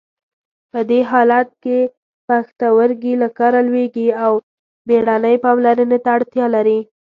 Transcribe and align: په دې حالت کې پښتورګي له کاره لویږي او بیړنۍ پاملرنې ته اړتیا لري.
په 0.71 0.79
دې 0.89 0.99
حالت 1.11 1.47
کې 1.63 1.77
پښتورګي 2.27 3.13
له 3.21 3.27
کاره 3.37 3.59
لویږي 3.67 4.07
او 4.25 4.33
بیړنۍ 4.87 5.35
پاملرنې 5.43 5.97
ته 6.03 6.09
اړتیا 6.17 6.45
لري. 6.55 6.79